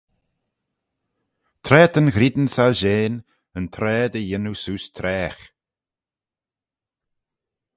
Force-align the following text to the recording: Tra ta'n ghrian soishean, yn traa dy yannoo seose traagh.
Tra 1.63 1.81
ta'n 1.93 2.11
ghrian 2.15 2.47
soishean, 2.55 3.15
yn 3.57 3.65
traa 3.73 4.05
dy 4.13 4.21
yannoo 4.29 4.57
seose 4.61 4.89
traagh. 4.95 5.43